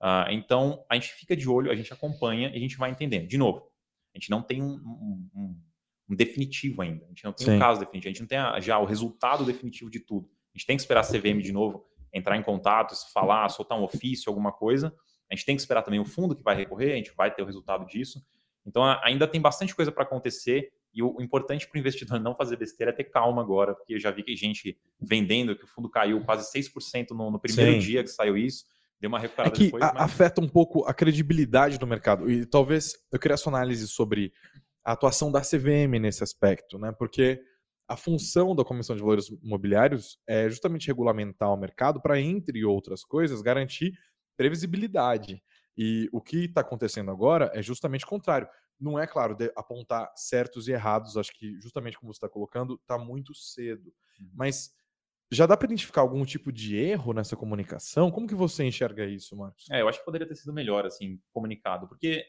Uh, 0.00 0.30
então, 0.30 0.84
a 0.90 0.94
gente 0.94 1.12
fica 1.12 1.36
de 1.36 1.48
olho, 1.48 1.70
a 1.70 1.74
gente 1.74 1.92
acompanha 1.92 2.48
e 2.50 2.56
a 2.56 2.60
gente 2.60 2.76
vai 2.76 2.90
entendendo. 2.90 3.26
De 3.26 3.36
novo, 3.36 3.70
a 4.14 4.18
gente 4.18 4.30
não 4.30 4.42
tem 4.42 4.62
um, 4.62 4.74
um, 4.74 5.60
um 6.08 6.14
definitivo 6.14 6.82
ainda, 6.82 7.04
a 7.04 7.08
gente 7.08 7.24
não 7.24 7.32
tem 7.32 7.46
Sim. 7.46 7.56
um 7.56 7.58
caso 7.58 7.80
definitivo, 7.80 8.08
a 8.08 8.12
gente 8.12 8.20
não 8.20 8.28
tem 8.28 8.38
a, 8.38 8.60
já 8.60 8.78
o 8.78 8.84
resultado 8.84 9.44
definitivo 9.44 9.90
de 9.90 10.00
tudo. 10.00 10.28
A 10.54 10.58
gente 10.58 10.66
tem 10.66 10.76
que 10.76 10.82
esperar 10.82 11.00
a 11.00 11.06
CVM 11.06 11.40
de 11.40 11.52
novo 11.52 11.86
entrar 12.12 12.36
em 12.36 12.42
contato, 12.42 12.94
falar, 13.12 13.48
soltar 13.48 13.78
um 13.78 13.84
ofício, 13.84 14.28
alguma 14.28 14.52
coisa. 14.52 14.92
A 15.30 15.34
gente 15.34 15.46
tem 15.46 15.54
que 15.54 15.62
esperar 15.62 15.82
também 15.82 16.00
o 16.00 16.04
fundo 16.04 16.34
que 16.34 16.42
vai 16.42 16.56
recorrer, 16.56 16.92
a 16.92 16.96
gente 16.96 17.12
vai 17.16 17.32
ter 17.32 17.42
o 17.42 17.46
resultado 17.46 17.86
disso. 17.86 18.20
Então 18.66 18.84
ainda 19.02 19.26
tem 19.26 19.40
bastante 19.40 19.74
coisa 19.74 19.90
para 19.90 20.04
acontecer 20.04 20.70
e 20.92 21.02
o, 21.02 21.20
importante 21.20 21.68
para 21.68 21.76
o 21.76 21.80
investidor 21.80 22.18
não 22.20 22.34
fazer 22.34 22.56
besteira 22.56 22.92
é 22.92 22.94
ter 22.94 23.04
calma 23.04 23.42
agora, 23.42 23.74
porque 23.74 23.94
eu 23.94 24.00
já 24.00 24.10
vi 24.10 24.22
que 24.22 24.36
gente 24.36 24.78
vendendo, 25.00 25.56
que 25.56 25.64
o 25.64 25.68
fundo 25.68 25.88
caiu 25.88 26.22
quase 26.24 26.50
6% 26.52 27.10
no, 27.10 27.30
no 27.30 27.40
primeiro 27.40 27.72
Sim. 27.72 27.78
dia 27.78 28.02
que 28.02 28.10
saiu 28.10 28.36
isso, 28.36 28.64
deu 29.00 29.08
uma 29.08 29.18
recuperada 29.18 29.54
é 29.54 29.56
que 29.56 29.64
depois. 29.66 29.82
Mas... 29.82 29.96
afeta 29.96 30.40
um 30.40 30.48
pouco 30.48 30.84
a 30.84 30.92
credibilidade 30.92 31.78
do 31.78 31.86
mercado. 31.86 32.30
E 32.30 32.44
talvez 32.44 32.94
eu 33.12 33.18
queria 33.18 33.36
sua 33.36 33.52
análise 33.52 33.86
sobre 33.88 34.32
a 34.84 34.92
atuação 34.92 35.30
da 35.30 35.40
CVM 35.40 35.98
nesse 36.00 36.22
aspecto, 36.22 36.78
né? 36.78 36.92
Porque 36.92 37.40
a 37.88 37.96
função 37.96 38.54
da 38.54 38.64
Comissão 38.64 38.94
de 38.94 39.02
Valores 39.02 39.28
Imobiliários 39.42 40.18
é 40.26 40.48
justamente 40.48 40.86
regulamentar 40.86 41.52
o 41.52 41.56
mercado 41.56 42.00
para, 42.00 42.20
entre 42.20 42.64
outras 42.64 43.02
coisas, 43.02 43.42
garantir 43.42 43.92
previsibilidade. 44.36 45.42
E 45.76 46.08
o 46.12 46.20
que 46.20 46.44
está 46.44 46.60
acontecendo 46.60 47.10
agora 47.10 47.50
é 47.54 47.62
justamente 47.62 48.04
o 48.04 48.08
contrário. 48.08 48.48
Não 48.78 48.98
é, 48.98 49.06
claro, 49.06 49.36
apontar 49.56 50.10
certos 50.16 50.68
e 50.68 50.72
errados, 50.72 51.16
acho 51.16 51.32
que 51.32 51.58
justamente 51.60 51.98
como 51.98 52.12
você 52.12 52.16
está 52.16 52.28
colocando, 52.28 52.74
está 52.74 52.98
muito 52.98 53.34
cedo. 53.34 53.92
Uhum. 54.18 54.30
Mas 54.34 54.74
já 55.30 55.46
dá 55.46 55.56
para 55.56 55.66
identificar 55.66 56.00
algum 56.00 56.24
tipo 56.24 56.50
de 56.50 56.76
erro 56.76 57.12
nessa 57.12 57.36
comunicação? 57.36 58.10
Como 58.10 58.26
que 58.26 58.34
você 58.34 58.64
enxerga 58.64 59.04
isso, 59.04 59.36
Marcos? 59.36 59.66
É, 59.70 59.80
eu 59.80 59.88
acho 59.88 59.98
que 59.98 60.04
poderia 60.04 60.26
ter 60.26 60.34
sido 60.34 60.52
melhor, 60.52 60.84
assim, 60.84 61.20
comunicado, 61.32 61.86
porque 61.86 62.26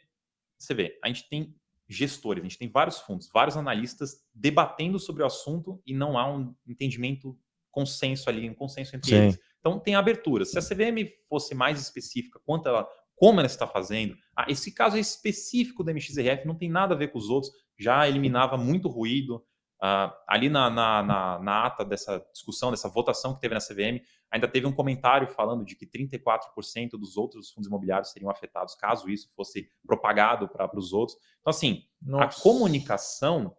você 0.59 0.73
vê, 0.73 0.99
a 1.03 1.07
gente 1.07 1.27
tem 1.27 1.55
gestores, 1.89 2.41
a 2.41 2.47
gente 2.47 2.57
tem 2.57 2.69
vários 2.69 2.99
fundos, 2.99 3.29
vários 3.33 3.57
analistas 3.57 4.23
debatendo 4.33 4.99
sobre 4.99 5.23
o 5.23 5.25
assunto 5.25 5.81
e 5.85 5.93
não 5.93 6.17
há 6.17 6.31
um 6.31 6.55
entendimento, 6.67 7.37
consenso 7.71 8.29
ali, 8.29 8.49
um 8.49 8.53
consenso 8.53 8.95
entre 8.95 9.09
Sim. 9.09 9.15
eles. 9.17 9.39
Então 9.59 9.79
tem 9.79 9.95
abertura. 9.95 10.45
Se 10.45 10.57
a 10.57 10.61
CVM 10.61 11.09
fosse 11.27 11.55
mais 11.55 11.81
específica 11.81 12.39
quanto 12.45 12.67
ela 12.67 12.87
como 13.21 13.39
ela 13.39 13.45
está 13.45 13.67
fazendo. 13.67 14.17
Ah, 14.35 14.47
esse 14.49 14.73
caso 14.73 14.97
é 14.97 14.99
específico 14.99 15.83
da 15.83 15.91
MXRF, 15.91 16.47
não 16.47 16.55
tem 16.55 16.67
nada 16.67 16.95
a 16.95 16.97
ver 16.97 17.09
com 17.09 17.19
os 17.19 17.29
outros, 17.29 17.53
já 17.77 18.09
eliminava 18.09 18.57
muito 18.57 18.89
ruído. 18.89 19.45
Ah, 19.79 20.11
ali 20.27 20.49
na, 20.49 20.71
na, 20.71 21.03
na, 21.03 21.39
na, 21.39 21.65
ata 21.67 21.85
dessa 21.85 22.17
discussão, 22.33 22.71
dessa 22.71 22.89
votação 22.89 23.35
que 23.35 23.41
teve 23.41 23.53
na 23.53 23.59
CVM, 23.59 24.03
ainda 24.31 24.47
teve 24.47 24.65
um 24.65 24.71
comentário 24.71 25.27
falando 25.27 25.63
de 25.63 25.75
que 25.75 25.85
34% 25.85 26.89
dos 26.93 27.15
outros 27.15 27.51
fundos 27.51 27.67
imobiliários 27.67 28.11
seriam 28.11 28.31
afetados 28.31 28.73
caso 28.73 29.07
isso 29.07 29.29
fosse 29.35 29.69
propagado 29.85 30.49
para 30.49 30.75
os 30.75 30.91
outros. 30.91 31.15
Então, 31.41 31.51
assim, 31.51 31.83
Nossa. 32.01 32.39
a 32.39 32.41
comunicação 32.41 33.55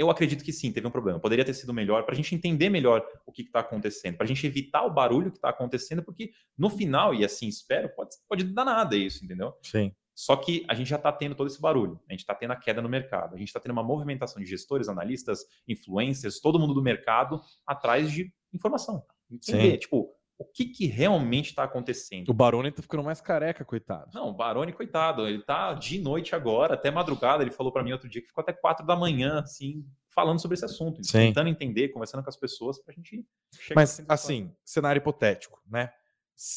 eu 0.00 0.10
acredito 0.10 0.42
que 0.42 0.52
sim, 0.52 0.72
teve 0.72 0.86
um 0.86 0.90
problema. 0.90 1.20
Poderia 1.20 1.44
ter 1.44 1.52
sido 1.52 1.74
melhor 1.74 2.04
para 2.04 2.14
a 2.14 2.16
gente 2.16 2.34
entender 2.34 2.70
melhor 2.70 3.06
o 3.26 3.30
que 3.30 3.42
está 3.42 3.60
acontecendo, 3.60 4.16
para 4.16 4.24
a 4.24 4.26
gente 4.26 4.46
evitar 4.46 4.82
o 4.82 4.90
barulho 4.90 5.30
que 5.30 5.36
está 5.36 5.50
acontecendo, 5.50 6.02
porque 6.02 6.32
no 6.56 6.70
final, 6.70 7.14
e 7.14 7.22
assim 7.22 7.48
espero, 7.48 7.90
pode, 7.94 8.16
pode 8.26 8.44
dar 8.44 8.64
nada 8.64 8.96
isso, 8.96 9.22
entendeu? 9.22 9.52
Sim. 9.62 9.94
Só 10.14 10.36
que 10.36 10.64
a 10.68 10.74
gente 10.74 10.88
já 10.88 10.96
está 10.96 11.12
tendo 11.12 11.34
todo 11.34 11.48
esse 11.48 11.60
barulho, 11.60 12.00
a 12.08 12.12
gente 12.12 12.20
está 12.20 12.34
tendo 12.34 12.52
a 12.52 12.56
queda 12.56 12.80
no 12.80 12.88
mercado, 12.88 13.34
a 13.34 13.38
gente 13.38 13.48
está 13.48 13.60
tendo 13.60 13.72
uma 13.72 13.82
movimentação 13.82 14.42
de 14.42 14.48
gestores, 14.48 14.88
analistas, 14.88 15.44
influencers, 15.68 16.40
todo 16.40 16.58
mundo 16.58 16.72
do 16.72 16.82
mercado 16.82 17.42
atrás 17.66 18.10
de 18.10 18.32
informação. 18.54 19.04
Entender, 19.30 19.72
Sim. 19.72 19.78
tipo, 19.78 20.14
o 20.40 20.44
que, 20.46 20.64
que 20.64 20.86
realmente 20.86 21.50
está 21.50 21.64
acontecendo. 21.64 22.30
O 22.30 22.34
Baroni 22.34 22.70
está 22.70 22.80
ficando 22.80 23.04
mais 23.04 23.20
careca, 23.20 23.62
coitado. 23.62 24.10
Não, 24.14 24.30
o 24.30 24.32
Baroni, 24.32 24.72
coitado, 24.72 25.28
ele 25.28 25.40
está 25.40 25.74
de 25.74 26.00
noite 26.00 26.34
agora, 26.34 26.72
até 26.74 26.90
madrugada. 26.90 27.42
Ele 27.42 27.50
falou 27.50 27.70
para 27.70 27.84
mim 27.84 27.92
outro 27.92 28.08
dia 28.08 28.22
que 28.22 28.28
ficou 28.28 28.40
até 28.40 28.50
quatro 28.50 28.86
da 28.86 28.96
manhã, 28.96 29.40
assim, 29.40 29.84
falando 30.08 30.40
sobre 30.40 30.54
esse 30.54 30.64
assunto, 30.64 31.04
Sim. 31.04 31.26
tentando 31.26 31.50
entender, 31.50 31.90
conversando 31.90 32.22
com 32.22 32.30
as 32.30 32.38
pessoas 32.38 32.78
para 32.78 32.92
a 32.92 32.94
gente 32.94 33.22
chegar. 33.52 33.78
Mas, 33.78 34.02
assim, 34.08 34.50
cenário 34.64 34.98
hipotético, 34.98 35.62
né? 35.68 35.92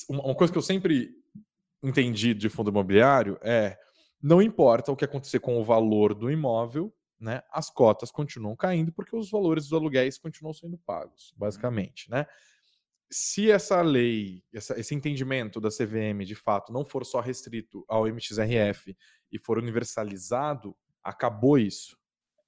Uma 0.10 0.34
coisa 0.34 0.54
que 0.54 0.58
eu 0.58 0.64
sempre 0.64 1.12
entendi 1.84 2.34
de 2.34 2.48
fundo 2.48 2.70
imobiliário 2.70 3.38
é 3.42 3.78
não 4.22 4.42
importa 4.42 4.94
o 4.94 4.96
que 4.96 5.04
acontecer 5.04 5.42
com 5.42 5.60
o 5.60 5.64
valor 5.66 6.14
do 6.14 6.32
imóvel, 6.32 6.96
né? 7.20 7.42
As 7.52 7.70
cotas 7.70 8.12
continuam 8.12 8.56
caindo 8.56 8.94
porque 8.94 9.14
os 9.14 9.30
valores 9.30 9.66
dos 9.66 9.74
aluguéis 9.74 10.18
continuam 10.18 10.54
sendo 10.54 10.78
pagos, 10.78 11.34
basicamente, 11.36 12.10
né? 12.10 12.26
Se 13.12 13.52
essa 13.52 13.82
lei, 13.82 14.44
essa, 14.54 14.80
esse 14.80 14.96
entendimento 14.96 15.60
da 15.60 15.70
CVM 15.70 16.24
de 16.26 16.36
fato 16.36 16.74
não 16.74 16.84
for 16.84 17.06
só 17.06 17.20
restrito 17.20 17.86
ao 17.88 18.08
MXRF 18.08 18.96
e 19.32 19.40
for 19.40 19.58
universalizado, 19.58 20.76
acabou 21.04 21.58
isso. 21.58 21.98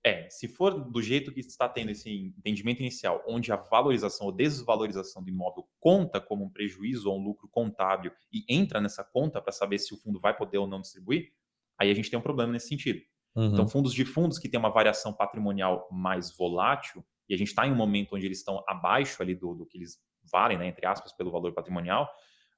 É, 0.06 0.30
se 0.30 0.48
for 0.48 0.92
do 0.92 1.02
jeito 1.02 1.32
que 1.32 1.40
está 1.40 1.68
tendo 1.68 1.90
esse 1.90 2.12
entendimento 2.38 2.80
inicial, 2.80 3.24
onde 3.28 3.52
a 3.52 3.56
valorização 3.56 4.28
ou 4.28 4.32
desvalorização 4.32 5.24
do 5.24 5.30
imóvel 5.30 5.68
conta 5.80 6.22
como 6.22 6.46
um 6.46 6.50
prejuízo 6.50 7.10
ou 7.10 7.20
um 7.20 7.24
lucro 7.24 7.48
contábil 7.50 8.12
e 8.32 8.46
entra 8.48 8.80
nessa 8.80 9.04
conta 9.04 9.42
para 9.42 9.52
saber 9.52 9.80
se 9.80 9.96
o 9.96 9.98
fundo 9.98 10.20
vai 10.20 10.38
poder 10.38 10.60
ou 10.60 10.68
não 10.68 10.80
distribuir, 10.80 11.34
aí 11.76 11.90
a 11.90 11.94
gente 11.96 12.10
tem 12.10 12.20
um 12.20 12.22
problema 12.22 12.54
nesse 12.54 12.68
sentido. 12.68 13.02
Então, 13.32 13.44
uhum. 13.44 13.54
Então, 13.54 13.68
fundos 13.68 13.94
de 13.94 14.06
fundos 14.06 14.38
que 14.38 14.48
têm 14.48 14.60
uma 14.60 14.70
variação 14.70 15.12
patrimonial 15.12 15.88
mais 15.92 16.36
volátil, 16.38 17.04
e 17.28 17.34
a 17.34 17.38
gente 17.38 17.48
está 17.48 17.68
em 17.68 17.72
um 17.72 17.76
momento 17.76 18.16
onde 18.16 18.26
eles 18.26 18.38
estão 18.38 18.64
abaixo 18.68 19.22
ali 19.24 19.34
do, 19.34 19.56
do 19.56 19.66
que 19.66 19.78
eles 19.78 20.00
valem, 20.32 20.58
né, 20.58 20.68
entre 20.68 20.86
aspas, 20.86 21.14
pelo 21.14 21.32
valor 21.32 21.54
patrimonial, 21.54 22.10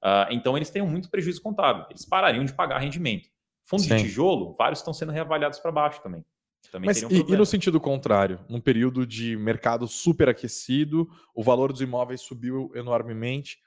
uh, 0.02 0.30
então 0.30 0.56
eles 0.56 0.70
têm 0.70 0.82
muito 0.82 1.10
prejuízo 1.10 1.42
contábil. 1.42 1.84
Eles 1.90 2.04
parariam 2.04 2.44
de 2.44 2.52
pagar 2.52 2.78
rendimento. 2.78 3.28
Fundos 3.64 3.86
Sim. 3.86 3.96
de 3.96 4.02
tijolo, 4.04 4.54
vários 4.54 4.80
estão 4.80 4.94
sendo 4.94 5.12
reavaliados 5.12 5.58
para 5.58 5.70
baixo 5.70 6.00
também. 6.02 6.24
também 6.72 6.86
Mas 6.86 7.02
e, 7.02 7.06
e, 7.06 7.36
no 7.36 7.44
sentido 7.44 7.78
contrário, 7.78 8.40
num 8.48 8.60
período 8.60 9.06
de 9.06 9.36
mercado 9.36 9.86
superaquecido, 9.86 11.06
o 11.34 11.42
valor 11.42 11.72
dos 11.72 11.82
imóveis 11.82 12.22
subiu 12.22 12.70
enormemente. 12.74 13.58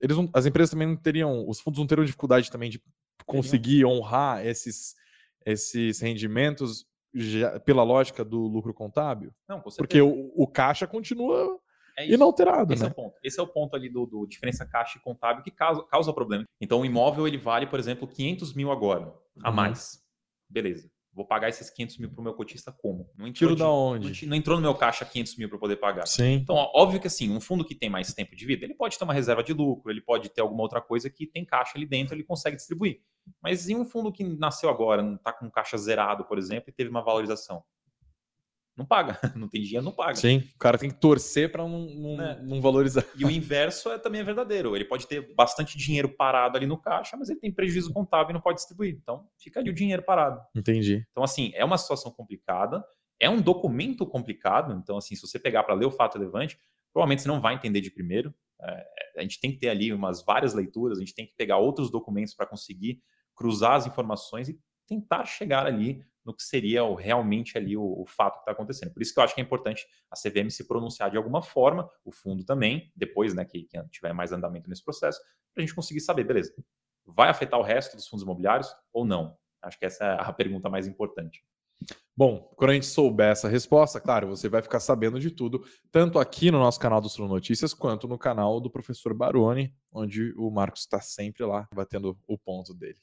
Eles 0.00 0.16
não, 0.16 0.28
as 0.34 0.44
empresas 0.44 0.70
também 0.70 0.88
não 0.88 0.96
teriam, 0.96 1.48
os 1.48 1.60
fundos 1.60 1.78
não 1.78 1.86
teriam 1.86 2.04
dificuldade 2.04 2.50
também 2.50 2.68
de 2.68 2.82
conseguir 3.24 3.84
honrar 3.84 4.44
esses, 4.44 4.94
esses 5.46 6.00
rendimentos 6.00 6.84
já, 7.14 7.60
pela 7.60 7.82
lógica 7.82 8.24
do 8.24 8.48
lucro 8.48 8.74
contábil? 8.74 9.32
Não, 9.48 9.60
com 9.60 9.70
certeza. 9.70 9.78
Porque 9.78 10.02
o, 10.02 10.32
o 10.34 10.46
caixa 10.46 10.86
continua 10.86 11.60
é 11.96 12.08
inalterado. 12.08 12.72
Esse 12.72 12.82
né? 12.82 12.88
é 12.88 12.92
o 12.92 12.94
ponto. 12.94 13.14
Esse 13.22 13.40
é 13.40 13.42
o 13.42 13.46
ponto 13.46 13.76
ali 13.76 13.88
do, 13.88 14.06
do 14.06 14.26
diferença 14.26 14.66
caixa 14.66 14.98
e 14.98 15.00
contábil 15.00 15.42
que 15.42 15.50
causa, 15.50 15.82
causa 15.84 16.12
problema. 16.12 16.44
Então, 16.60 16.80
o 16.80 16.84
imóvel 16.84 17.26
ele 17.26 17.38
vale, 17.38 17.66
por 17.66 17.78
exemplo, 17.78 18.06
500 18.06 18.54
mil 18.54 18.70
agora, 18.70 19.14
a 19.42 19.50
uhum. 19.50 19.56
mais. 19.56 20.02
Beleza. 20.48 20.90
Vou 21.14 21.24
pagar 21.24 21.48
esses 21.48 21.70
500 21.70 21.98
mil 21.98 22.10
para 22.10 22.20
o 22.20 22.24
meu 22.24 22.34
cotista 22.34 22.72
como? 22.72 23.08
Não 23.16 23.32
Tiro 23.32 23.54
de, 23.54 23.60
da 23.60 23.70
onde? 23.70 24.26
Não, 24.26 24.36
entrou 24.36 24.56
no 24.56 24.62
meu 24.62 24.74
caixa 24.74 25.04
500 25.04 25.36
mil 25.36 25.48
para 25.48 25.58
poder 25.58 25.76
pagar. 25.76 26.06
Sim. 26.08 26.32
Então, 26.32 26.56
óbvio 26.74 27.00
que 27.00 27.06
assim, 27.06 27.30
um 27.30 27.40
fundo 27.40 27.64
que 27.64 27.74
tem 27.74 27.88
mais 27.88 28.12
tempo 28.12 28.34
de 28.34 28.44
vida, 28.44 28.64
ele 28.64 28.74
pode 28.74 28.98
ter 28.98 29.04
uma 29.04 29.14
reserva 29.14 29.42
de 29.42 29.52
lucro, 29.52 29.92
ele 29.92 30.00
pode 30.00 30.28
ter 30.28 30.40
alguma 30.40 30.62
outra 30.62 30.80
coisa 30.80 31.08
que 31.08 31.24
tem 31.24 31.44
caixa 31.44 31.72
ali 31.76 31.86
dentro, 31.86 32.16
ele 32.16 32.24
consegue 32.24 32.56
distribuir. 32.56 33.00
Mas 33.40 33.68
em 33.68 33.76
um 33.76 33.84
fundo 33.84 34.10
que 34.10 34.24
nasceu 34.24 34.68
agora, 34.68 35.02
não 35.02 35.14
está 35.14 35.32
com 35.32 35.48
caixa 35.48 35.78
zerado, 35.78 36.24
por 36.24 36.36
exemplo, 36.36 36.70
e 36.70 36.72
teve 36.72 36.90
uma 36.90 37.02
valorização, 37.02 37.62
não 38.76 38.84
paga. 38.84 39.18
Não 39.36 39.48
tem 39.48 39.62
dinheiro, 39.62 39.84
não 39.84 39.92
paga. 39.92 40.16
Sim, 40.16 40.38
o 40.54 40.58
cara 40.58 40.76
tem 40.76 40.90
que 40.90 40.96
torcer 40.96 41.50
para 41.50 41.62
não, 41.66 41.86
não, 41.86 42.20
é. 42.20 42.42
não, 42.42 42.60
valorizar. 42.60 43.04
E 43.16 43.24
o 43.24 43.30
inverso 43.30 43.90
é 43.90 43.98
também 43.98 44.20
é 44.20 44.24
verdadeiro. 44.24 44.74
Ele 44.74 44.84
pode 44.84 45.06
ter 45.06 45.34
bastante 45.34 45.78
dinheiro 45.78 46.08
parado 46.08 46.56
ali 46.56 46.66
no 46.66 46.76
caixa, 46.76 47.16
mas 47.16 47.28
ele 47.28 47.38
tem 47.38 47.52
prejuízo 47.52 47.92
contábil 47.92 48.30
e 48.30 48.34
não 48.34 48.40
pode 48.40 48.56
distribuir. 48.56 48.96
Então, 49.00 49.28
fica 49.38 49.60
ali 49.60 49.70
o 49.70 49.74
dinheiro 49.74 50.02
parado. 50.02 50.40
Entendi. 50.54 51.06
Então, 51.10 51.22
assim, 51.22 51.52
é 51.54 51.64
uma 51.64 51.78
situação 51.78 52.10
complicada, 52.10 52.84
é 53.20 53.30
um 53.30 53.40
documento 53.40 54.04
complicado. 54.06 54.72
Então, 54.82 54.96
assim, 54.96 55.14
se 55.14 55.22
você 55.22 55.38
pegar 55.38 55.62
para 55.62 55.74
ler 55.74 55.86
o 55.86 55.90
fato 55.90 56.18
relevante, 56.18 56.58
provavelmente 56.92 57.22
você 57.22 57.28
não 57.28 57.40
vai 57.40 57.54
entender 57.54 57.80
de 57.80 57.90
primeiro. 57.90 58.34
É, 58.60 58.86
a 59.18 59.22
gente 59.22 59.40
tem 59.40 59.52
que 59.52 59.58
ter 59.58 59.68
ali 59.68 59.92
umas 59.92 60.24
várias 60.24 60.54
leituras, 60.54 60.98
a 60.98 61.00
gente 61.00 61.14
tem 61.14 61.26
que 61.26 61.34
pegar 61.36 61.58
outros 61.58 61.90
documentos 61.90 62.34
para 62.34 62.46
conseguir 62.46 63.00
cruzar 63.34 63.74
as 63.74 63.86
informações 63.86 64.48
e 64.48 64.58
tentar 64.86 65.24
chegar 65.24 65.66
ali 65.66 66.04
no 66.24 66.34
que 66.34 66.42
seria 66.42 66.84
o, 66.84 66.94
realmente 66.94 67.58
ali 67.58 67.76
o, 67.76 68.00
o 68.00 68.06
fato 68.06 68.34
que 68.34 68.40
está 68.40 68.52
acontecendo. 68.52 68.92
Por 68.92 69.02
isso 69.02 69.12
que 69.12 69.20
eu 69.20 69.24
acho 69.24 69.34
que 69.34 69.40
é 69.40 69.44
importante 69.44 69.86
a 70.10 70.16
CVM 70.16 70.50
se 70.50 70.66
pronunciar 70.66 71.10
de 71.10 71.16
alguma 71.16 71.42
forma, 71.42 71.88
o 72.04 72.10
fundo 72.10 72.44
também, 72.44 72.92
depois 72.96 73.34
né, 73.34 73.44
que, 73.44 73.64
que 73.64 73.82
tiver 73.90 74.12
mais 74.12 74.32
andamento 74.32 74.68
nesse 74.68 74.84
processo, 74.84 75.20
para 75.52 75.62
a 75.62 75.66
gente 75.66 75.74
conseguir 75.74 76.00
saber, 76.00 76.24
beleza, 76.24 76.54
vai 77.06 77.28
afetar 77.28 77.60
o 77.60 77.62
resto 77.62 77.96
dos 77.96 78.08
fundos 78.08 78.24
imobiliários 78.24 78.74
ou 78.92 79.04
não? 79.04 79.36
Acho 79.62 79.78
que 79.78 79.84
essa 79.84 80.04
é 80.04 80.16
a 80.20 80.32
pergunta 80.32 80.68
mais 80.68 80.86
importante. 80.86 81.44
Bom, 82.16 82.48
quando 82.56 82.70
a 82.70 82.74
gente 82.74 82.86
souber 82.86 83.32
essa 83.32 83.48
resposta, 83.48 84.00
claro, 84.00 84.28
você 84.28 84.48
vai 84.48 84.62
ficar 84.62 84.78
sabendo 84.78 85.18
de 85.18 85.30
tudo, 85.30 85.64
tanto 85.90 86.18
aqui 86.18 86.50
no 86.50 86.60
nosso 86.60 86.78
canal 86.78 87.00
do 87.00 87.08
Sul 87.08 87.26
Notícias, 87.26 87.74
quanto 87.74 88.06
no 88.06 88.16
canal 88.16 88.60
do 88.60 88.70
professor 88.70 89.12
Baroni, 89.12 89.74
onde 89.92 90.32
o 90.36 90.48
Marcos 90.50 90.82
está 90.82 91.00
sempre 91.00 91.44
lá 91.44 91.68
batendo 91.74 92.16
o 92.26 92.38
ponto 92.38 92.72
dele. 92.72 92.98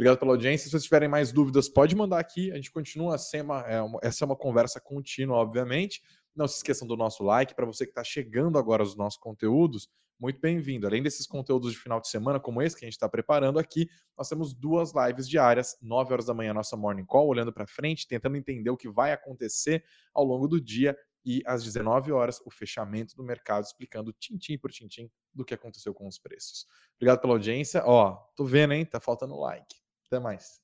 Obrigado 0.00 0.18
pela 0.18 0.32
audiência. 0.32 0.64
Se 0.64 0.70
vocês 0.70 0.84
tiverem 0.84 1.10
mais 1.10 1.30
dúvidas, 1.30 1.68
pode 1.68 1.94
mandar 1.94 2.18
aqui. 2.18 2.50
A 2.52 2.54
gente 2.54 2.72
continua 2.72 3.18
sendo 3.18 3.52
é 3.52 3.82
uma, 3.82 4.00
essa 4.02 4.24
é 4.24 4.26
uma 4.26 4.34
conversa 4.34 4.80
contínua, 4.80 5.36
obviamente. 5.36 6.00
Não 6.34 6.48
se 6.48 6.56
esqueçam 6.56 6.88
do 6.88 6.96
nosso 6.96 7.22
like. 7.22 7.54
Para 7.54 7.66
você 7.66 7.84
que 7.84 7.90
está 7.90 8.02
chegando 8.02 8.56
agora 8.56 8.82
aos 8.82 8.96
nossos 8.96 9.20
conteúdos, 9.20 9.90
muito 10.18 10.40
bem-vindo. 10.40 10.86
Além 10.86 11.02
desses 11.02 11.26
conteúdos 11.26 11.72
de 11.72 11.78
final 11.78 12.00
de 12.00 12.08
semana, 12.08 12.40
como 12.40 12.62
esse 12.62 12.74
que 12.74 12.82
a 12.82 12.88
gente 12.88 12.94
está 12.94 13.10
preparando 13.10 13.58
aqui, 13.58 13.90
nós 14.16 14.26
temos 14.26 14.54
duas 14.54 14.94
lives 14.94 15.28
diárias, 15.28 15.76
9 15.82 16.14
horas 16.14 16.24
da 16.24 16.32
manhã, 16.32 16.54
nossa 16.54 16.78
morning 16.78 17.04
call, 17.04 17.28
olhando 17.28 17.52
para 17.52 17.66
frente, 17.66 18.08
tentando 18.08 18.38
entender 18.38 18.70
o 18.70 18.78
que 18.78 18.88
vai 18.88 19.12
acontecer 19.12 19.84
ao 20.14 20.24
longo 20.24 20.48
do 20.48 20.58
dia. 20.58 20.96
E 21.26 21.42
às 21.44 21.62
19 21.62 22.10
horas, 22.10 22.40
o 22.46 22.50
fechamento 22.50 23.14
do 23.14 23.22
mercado, 23.22 23.64
explicando 23.64 24.14
tintim 24.14 24.56
por 24.56 24.70
tintim 24.70 25.10
do 25.34 25.44
que 25.44 25.52
aconteceu 25.52 25.92
com 25.92 26.08
os 26.08 26.18
preços. 26.18 26.64
Obrigado 26.96 27.20
pela 27.20 27.34
audiência. 27.34 27.82
Ó, 27.84 28.12
tô 28.34 28.46
vendo, 28.46 28.72
hein? 28.72 28.86
Tá 28.86 28.98
faltando 28.98 29.38
like. 29.38 29.79
Até 30.10 30.18
mais. 30.18 30.60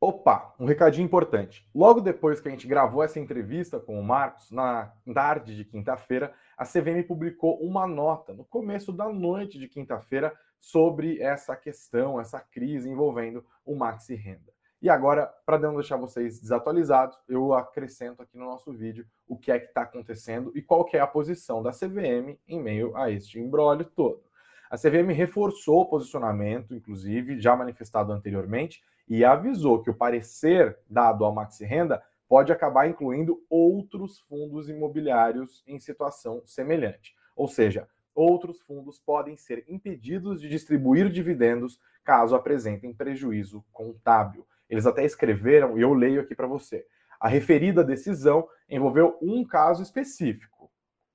Opa, 0.00 0.54
um 0.58 0.64
recadinho 0.64 1.04
importante. 1.04 1.68
Logo 1.74 2.00
depois 2.00 2.40
que 2.40 2.48
a 2.48 2.50
gente 2.50 2.66
gravou 2.66 3.02
essa 3.02 3.20
entrevista 3.20 3.78
com 3.78 4.00
o 4.00 4.02
Marcos, 4.02 4.50
na 4.50 4.90
tarde 5.12 5.54
de 5.54 5.66
quinta-feira, 5.66 6.32
a 6.56 6.64
CVM 6.64 7.06
publicou 7.06 7.60
uma 7.60 7.86
nota 7.86 8.32
no 8.32 8.42
começo 8.42 8.90
da 8.90 9.06
noite 9.10 9.58
de 9.58 9.68
quinta-feira 9.68 10.32
sobre 10.58 11.20
essa 11.20 11.54
questão, 11.54 12.18
essa 12.18 12.40
crise 12.40 12.88
envolvendo 12.88 13.44
o 13.66 13.76
Maxi 13.76 14.14
Renda. 14.14 14.50
E 14.80 14.88
agora, 14.88 15.26
para 15.44 15.58
não 15.58 15.74
deixar 15.74 15.98
vocês 15.98 16.40
desatualizados, 16.40 17.18
eu 17.28 17.52
acrescento 17.52 18.22
aqui 18.22 18.38
no 18.38 18.46
nosso 18.46 18.72
vídeo 18.72 19.06
o 19.28 19.36
que 19.36 19.52
é 19.52 19.58
que 19.58 19.66
está 19.66 19.82
acontecendo 19.82 20.52
e 20.54 20.62
qual 20.62 20.86
que 20.86 20.96
é 20.96 21.00
a 21.00 21.06
posição 21.06 21.62
da 21.62 21.70
CVM 21.70 22.38
em 22.48 22.62
meio 22.62 22.96
a 22.96 23.10
este 23.10 23.38
embrólio 23.38 23.84
todo. 23.84 24.24
A 24.70 24.76
CVM 24.76 25.12
reforçou 25.12 25.82
o 25.82 25.86
posicionamento, 25.86 26.74
inclusive, 26.74 27.40
já 27.40 27.54
manifestado 27.54 28.12
anteriormente, 28.12 28.82
e 29.08 29.24
avisou 29.24 29.82
que 29.82 29.90
o 29.90 29.94
parecer 29.94 30.76
dado 30.88 31.24
ao 31.24 31.32
Maxi 31.32 31.64
Renda 31.64 32.02
pode 32.28 32.52
acabar 32.52 32.88
incluindo 32.88 33.40
outros 33.48 34.18
fundos 34.20 34.68
imobiliários 34.68 35.62
em 35.66 35.78
situação 35.78 36.42
semelhante. 36.44 37.14
Ou 37.36 37.46
seja, 37.46 37.88
outros 38.14 38.60
fundos 38.62 38.98
podem 38.98 39.36
ser 39.36 39.64
impedidos 39.68 40.40
de 40.40 40.48
distribuir 40.48 41.08
dividendos 41.10 41.78
caso 42.02 42.34
apresentem 42.34 42.92
prejuízo 42.92 43.64
contábil. 43.72 44.46
Eles 44.68 44.86
até 44.86 45.04
escreveram, 45.04 45.78
e 45.78 45.82
eu 45.82 45.92
leio 45.92 46.20
aqui 46.20 46.34
para 46.34 46.46
você. 46.46 46.84
A 47.20 47.28
referida 47.28 47.84
decisão 47.84 48.48
envolveu 48.68 49.16
um 49.22 49.44
caso 49.44 49.82
específico. 49.82 50.70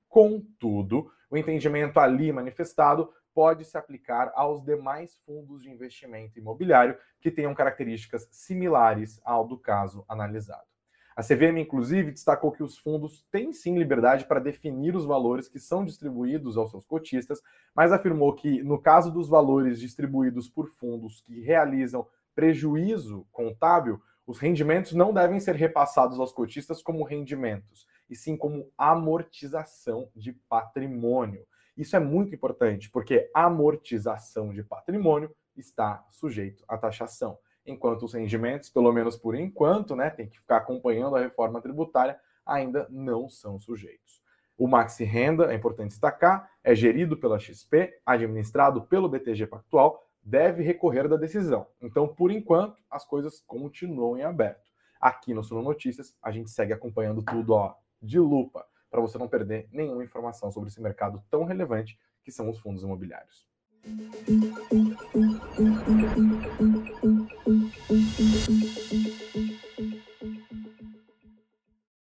Contudo, 0.07 1.11
o 1.29 1.37
entendimento 1.37 1.99
ali 1.99 2.31
manifestado 2.31 3.11
pode 3.33 3.65
se 3.65 3.77
aplicar 3.77 4.31
aos 4.35 4.63
demais 4.63 5.17
fundos 5.25 5.61
de 5.61 5.69
investimento 5.69 6.37
imobiliário 6.37 6.97
que 7.19 7.31
tenham 7.31 7.53
características 7.53 8.27
similares 8.31 9.21
ao 9.23 9.47
do 9.47 9.57
caso 9.57 10.05
analisado. 10.07 10.71
A 11.15 11.21
CVM, 11.21 11.59
inclusive, 11.59 12.11
destacou 12.11 12.51
que 12.51 12.63
os 12.63 12.77
fundos 12.77 13.25
têm 13.31 13.51
sim 13.51 13.77
liberdade 13.77 14.25
para 14.25 14.39
definir 14.39 14.95
os 14.95 15.05
valores 15.05 15.47
que 15.47 15.59
são 15.59 15.83
distribuídos 15.83 16.57
aos 16.57 16.71
seus 16.71 16.85
cotistas, 16.85 17.41
mas 17.75 17.91
afirmou 17.91 18.33
que, 18.33 18.63
no 18.63 18.81
caso 18.81 19.11
dos 19.11 19.27
valores 19.27 19.79
distribuídos 19.79 20.47
por 20.47 20.69
fundos 20.69 21.21
que 21.21 21.41
realizam 21.41 22.07
prejuízo 22.33 23.27
contábil, 23.31 24.01
os 24.25 24.39
rendimentos 24.39 24.93
não 24.93 25.13
devem 25.13 25.39
ser 25.39 25.55
repassados 25.55 26.19
aos 26.19 26.31
cotistas 26.31 26.81
como 26.81 27.03
rendimentos, 27.03 27.85
e 28.09 28.15
sim 28.15 28.37
como 28.37 28.71
amortização 28.77 30.09
de 30.15 30.31
patrimônio. 30.31 31.45
Isso 31.77 31.95
é 31.95 31.99
muito 31.99 32.35
importante, 32.35 32.89
porque 32.89 33.29
a 33.33 33.45
amortização 33.45 34.51
de 34.51 34.63
patrimônio 34.63 35.33
está 35.55 36.05
sujeito 36.09 36.63
à 36.67 36.77
taxação, 36.77 37.37
enquanto 37.65 38.03
os 38.03 38.13
rendimentos, 38.13 38.69
pelo 38.69 38.91
menos 38.91 39.15
por 39.15 39.35
enquanto, 39.35 39.95
né, 39.95 40.09
tem 40.09 40.27
que 40.27 40.39
ficar 40.39 40.57
acompanhando 40.57 41.15
a 41.15 41.19
reforma 41.21 41.61
tributária, 41.61 42.19
ainda 42.45 42.87
não 42.89 43.29
são 43.29 43.59
sujeitos. 43.59 44.21
O 44.57 44.67
Maxi 44.67 45.03
Renda, 45.03 45.51
é 45.51 45.55
importante 45.55 45.89
destacar, 45.89 46.49
é 46.63 46.75
gerido 46.75 47.17
pela 47.17 47.39
XP, 47.39 47.99
administrado 48.05 48.83
pelo 48.83 49.09
BTG 49.09 49.47
Pactual, 49.47 50.03
deve 50.21 50.61
recorrer 50.61 51.07
da 51.07 51.15
decisão. 51.15 51.65
Então, 51.81 52.07
por 52.07 52.31
enquanto, 52.31 52.79
as 52.89 53.05
coisas 53.05 53.41
continuam 53.47 54.17
em 54.17 54.23
aberto. 54.23 54.69
Aqui 54.99 55.33
no 55.33 55.43
Suno 55.43 55.63
Notícias, 55.63 56.15
a 56.21 56.31
gente 56.31 56.51
segue 56.51 56.73
acompanhando 56.73 57.23
tudo 57.23 57.53
ó, 57.53 57.73
de 57.99 58.19
lupa 58.19 58.63
para 58.91 59.01
você 59.01 59.17
não 59.17 59.27
perder 59.27 59.67
nenhuma 59.71 60.03
informação 60.03 60.51
sobre 60.51 60.69
esse 60.69 60.81
mercado 60.81 61.23
tão 61.31 61.45
relevante 61.45 61.97
que 62.21 62.31
são 62.31 62.49
os 62.49 62.59
fundos 62.59 62.83
imobiliários. 62.83 63.47